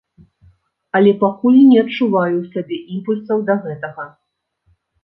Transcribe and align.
Але 0.99 1.11
пакуль 1.25 1.59
не 1.67 1.77
адчуваю 1.83 2.35
ў 2.39 2.45
сабе 2.57 2.77
імпульсаў 2.97 3.37
да 3.53 3.63
гэтага. 3.69 4.13